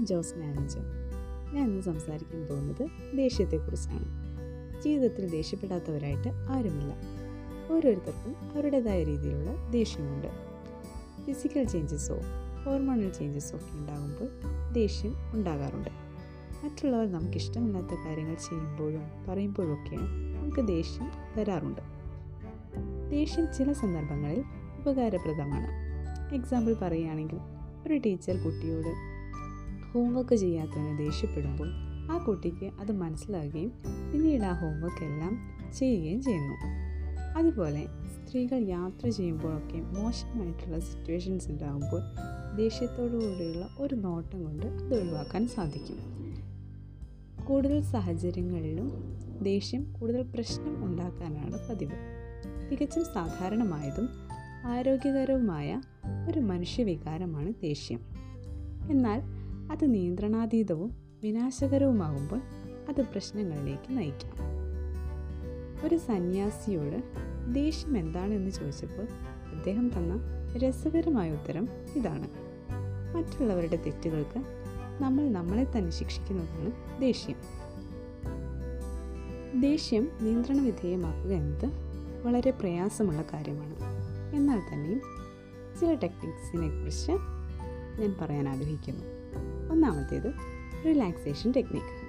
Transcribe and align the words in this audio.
ഞാൻ 0.00 0.06
ജോസ്ന 0.06 0.42
ആനജോ 0.42 0.80
ഞാൻ 1.54 1.70
ഇന്ന് 1.70 1.82
സംസാരിക്കാൻ 1.82 2.46
പോകുന്നത് 2.46 3.16
ദേഷ്യത്തെക്കുറിച്ചാണ്. 3.16 4.04
ജീവിതത്തിൽ 4.82 5.30
ദേഷ്യപ്പെടാത്തവരായിട്ട് 5.30 6.28
ആരുമില്ല. 6.28 6.94
ഓരോരുത്തർക്കും 7.72 8.36
അവരുടേതായ 8.36 9.04
രീതിയിലുള്ള 9.04 9.70
ദേഷ്യമുണ്ട്. 9.70 10.26
ഫിസിക്കൽ 11.26 11.64
ചേഞ്ചസോ 11.64 12.20
ഹോർമോണൽ 12.64 13.10
ചേഞ്ചസോ 13.10 13.56
ഒക്കെ 13.56 13.78
ഉണ്ടാകുമ്പോൾ 13.78 14.28
ദേഷ്യം 14.72 15.14
ഉണ്ടാകാറുണ്ട്. 15.32 15.90
മറ്റുള്ളവർ 16.64 17.12
നമുക്ക് 17.12 17.36
ഇഷ്ടമില്ലാത്ത 17.36 17.94
കാര്യങ്ങൾ 18.06 18.34
ചെയ്യുമ്പോഴും 18.34 19.02
പറയുമ്പോഴൊക്കെ 19.28 19.96
നമുക്ക് 20.38 20.68
ദേഷ്യം 20.68 21.10
വരാറുണ്ട്. 21.36 21.80
ദേഷ്യം 23.10 23.46
ചില 23.58 23.72
സന്ദർഭങ്ങളിൽ 23.72 24.40
ഉപകാരപ്രദമാണ്. 24.80 25.68
എക്സാമ്പിൾ 26.34 26.74
പറയുകയാണെങ്കിൽ 26.82 27.38
ഒരു 27.86 27.98
ടീച്ചർ 27.98 28.36
കുട്ടിയോട് 28.36 29.09
ഹോംവർക്ക് 29.94 30.34
ചെയ്യാത്തതിന് 30.34 30.98
ദേഷ്യപ്പെടുമ്പോൾ 30.98 31.68
ആ 32.12 32.24
കുട്ടിക്ക് 32.24 32.64
അത് 32.64 32.92
മനസ്സിലാകുകയും 32.92 33.72
പിന്നീട് 34.12 34.42
ആ 34.42 34.52
ഹോംവർക്ക് 34.52 35.04
എല്ലാം 35.04 35.50
ചെയ്യുകയും 35.78 36.22
ചെയ്യുന്നു. 36.22 36.90
അതുപോലെ 37.38 37.86
സ്ത്രീകൾ 37.86 38.68
യാത്ര 38.68 39.08
ചെയ്യുമ്പോഴൊക്കെ 39.08 39.80
മോശമായിട്ടുള്ള 39.80 40.78
സിറ്റുവേഷൻസ് 40.78 41.48
ഉണ്ടാകുമ്പോൾ 41.48 42.00
ദേഷ്യത്തോടുകൂടിയുള്ള 42.56 43.68
ഒരു 43.78 43.94
നോട്ടം 43.94 44.44
കൊണ്ട് 44.44 44.66
അത് 44.66 45.00
ഒഴിവാക്കാൻ 45.00 45.48
സാധിക്കും. 45.48 45.98
കൂടുതൽ 47.44 47.82
സാഹചര്യങ്ങളിലും 47.82 48.88
ദേഷ്യം 49.42 49.92
കൂടുതൽ 49.92 50.22
പ്രശ്നം 50.22 50.84
ഉണ്ടാക്കാനാണ് 50.84 51.68
പതിവ്. 51.68 51.92
തികച്ചും 52.70 53.04
സാധാരണമായതും 53.04 54.08
ആരോഗ്യകരവുമായ 54.64 55.82
ഒരു 56.28 56.40
മനുഷ്യവികാരമാണ് 56.40 57.54
ദേഷ്യം. 57.62 58.00
എന്നാൽ 58.90 59.39
അത് 59.70 59.94
നിയന്ത്രണാതീതവും 59.94 60.96
വിനാശകരവുമാകുമ്പോൾ 61.22 62.40
അത് 62.88 63.00
പ്രശ്നങ്ങളിലേക്ക് 63.00 63.98
നയിക്കാം. 63.98 64.32
ഒരു 65.86 65.96
സന്യാസിയോട് 65.96 67.02
ദേഷ്യം 67.54 67.98
എന്താണെന്ന് 67.98 68.50
ചോദിച്ചപ്പോൾ 68.50 69.06
അദ്ദേഹം 69.56 69.88
തന്ന 69.88 70.20
രസകരമായ 70.56 71.32
ഉത്തരം 71.32 71.68
ഇതാണ്. 71.96 72.28
മറ്റുള്ളവരുടെ 73.14 73.76
തെറ്റുകൾക്ക് 73.76 74.38
നമ്മൾ 75.00 75.28
നമ്മളെ 75.28 75.64
തന്നെ 75.64 75.90
ശിക്ഷിക്കുന്നതാണ് 75.90 77.00
ദേഷ്യം. 77.00 77.36
ദേഷ്യം 79.60 80.08
നിയന്ത്രണ 80.20 80.60
വിധേയമാക്കുക 80.60 81.32
എന്നത് 81.32 81.70
വളരെ 82.22 82.50
പ്രയാസമുള്ള 82.50 83.24
കാര്യമാണ്. 83.32 83.76
എന്നാൽ 84.36 84.60
തന്നെയും 84.72 85.00
ചില 85.80 85.94
ടെക്നിക്സിനെ 85.94 86.68
കുറിച്ച് 86.68 87.12
ഞാൻ 88.00 88.16
പറയാൻ 88.20 88.48
ആഗ്രഹിക്കുന്നു. 88.48 89.19
ഒന്നാമത്തേത് 89.70 90.32
റിലാക്സേഷൻ 90.86 91.52
ടെക്നിക്ക് 91.56 92.00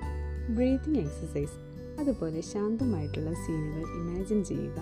ബ്രീതിങ് 0.55 0.97
എക്സസൈസ് 0.97 1.71
അതുപോലെ 1.99 2.41
ശാന്തമായിട്ടുള്ള 2.41 3.33
സീനുകൾ 3.33 3.79
ഇമാജിൻ 3.79 4.43
ചെയ്യുക. 4.43 4.73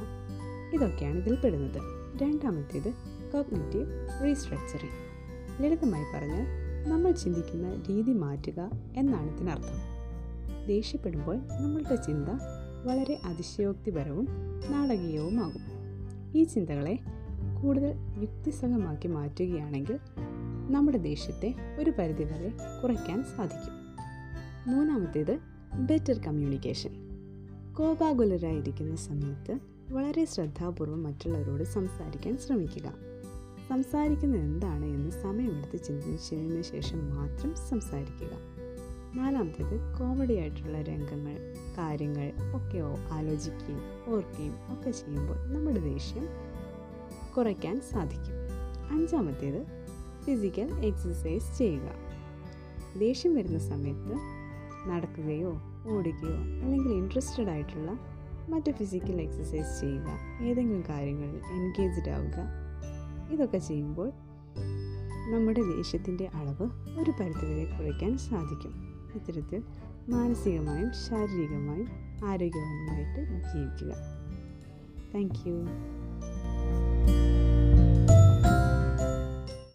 ഇതൊക്കെയാണ് 0.74 1.18
ഇതിൽ 1.18 1.36
പെടുന്നത്. 1.36 1.82
രണ്ടാമത്തേത് 2.22 2.94
കോഗ്നേറ്റീവ് 3.34 3.86
റീസ്ട്രക്ചറിങ് 4.24 5.64
ലളിതമായി 5.64 6.04
പറഞ്ഞാൽ 6.16 6.48
നമ്മൾ 6.90 7.12
ചിന്തിക്കുന്ന 7.12 7.84
രീതി 7.90 8.14
മാറ്റുക 8.14 8.72
എന്നാണ് 8.98 9.36
ഇതിനർത്ഥം. 9.36 10.00
ദേഷ്യപ്പെടുമ്പോൾ 10.68 11.36
നമ്മളുടെ 11.36 11.96
ചിന്ത 11.96 12.30
വളരെ 12.86 13.20
അതിശയോക്തിപരവും 13.26 14.28
നാടകീയവുമാകും. 14.72 15.62
ഈ 16.36 16.44
ചിന്തകളെ 16.44 17.00
കൂടുതൽ 17.62 17.94
യുക്തിസഹമാക്കി 18.18 19.08
മാറ്റുകയാണെങ്കിൽ 19.08 20.00
നമ്മുടെ 20.70 20.98
ദേഷ്യത്തെ 20.98 21.56
ഒരു 21.80 21.92
പരിധിവരെ 22.00 22.52
കുറയ്ക്കാൻ 22.84 23.24
സാധിക്കും. 23.24 23.74
മൂന്നാമത്തേത് 24.68 25.40
ബെറ്റർ 25.76 26.18
കമ്മ്യൂണിക്കേഷൻ 26.18 26.94
കോപാകുലരായിരിക്കുന്ന 27.74 28.96
സമയത്ത് 28.96 29.60
വളരെ 29.94 30.26
ശ്രദ്ധാപൂർവം 30.26 31.04
മറ്റുള്ളവരോട് 31.04 31.64
സംസാരിക്കാൻ 31.64 32.38
ശ്രമിക്കുക. 32.38 32.94
സംസാരിക്കുന്നത് 33.70 34.42
എന്താണ് 34.42 34.86
എന്ന് 34.86 35.12
സമയമെടുത്ത് 35.12 35.84
ചിന്തിച്ചതിന് 35.84 36.62
ശേഷം 36.62 37.16
മാത്രം 37.16 37.56
സംസാരിക്കുക. 37.70 38.30
നാലാമത്തേത് 39.16 39.98
കോമഡി 40.00 40.34
ആയിട്ടുള്ള 40.34 40.82
രംഗങ്ങൾ 40.82 41.56
കാര്യങ്ങൾ 41.78 42.32
ഒക്കെ 42.56 42.80
ആലോചിക്കുകയും 43.12 44.14
ഓർക്കുകയും 44.14 44.54
ഒക്കെ 44.54 44.92
ചെയ്യുമ്പോൾ 44.92 45.54
നമ്മുടെ 45.54 45.80
ദേഷ്യം 45.80 46.28
കുറയ്ക്കാൻ 47.38 47.82
സാധിക്കും. 47.82 48.40
അഞ്ചാമത്തേത് 48.92 49.79
ഫിസിക്കൽ 50.30 50.86
എക്സസൈസ് 50.86 51.58
ചെയ്യുക. 51.58 51.90
ദേഷ്യം 53.00 53.36
വരുന്ന 53.36 53.60
സമയത്ത് 53.60 54.14
നടക്കുകയോ 54.90 55.62
ഓടുകയോ 55.90 56.38
അല്ലെങ്കിൽ 56.64 56.90
ഇൻട്രസ്റ്റഡ് 56.90 57.50
ആയിട്ടുള്ള 57.50 58.00
മറ്റ് 58.50 58.72
ഫിസിക്കൽ 58.72 59.22
എക്സസൈസ് 59.22 59.82
ചെയ്യുക. 59.82 60.06
ഏതെങ്കിലും 60.42 60.84
കാര്യങ്ങളിൽ 60.90 61.42
എൻഗേജ്ഡ് 61.52 62.10
ആവുക. 62.10 62.46
ഇതൊക്കെ 63.32 63.58
ചെയ്യുമ്പോൾ 63.58 64.12
നമ്മുടെ 65.32 65.62
ദേഷ്യത്തിന്റെ 65.62 66.28
അളവ് 66.34 67.00
ഒരു 67.00 67.12
പരിധിവരെ 67.12 67.66
കുറയ്ക്കാൻ 67.66 68.18
സാധിക്കും. 68.18 68.74
ഇത്തരത്തിൽ 69.16 69.64
മാനസികമായും 70.10 70.92
ശാരീരികമായും 70.94 71.88
ആരോഗ്യവാനുമായിട്ട് 72.26 73.32
ജീവിക്കുക. 73.34 73.96
Thank 75.16 75.50
you 75.50 75.66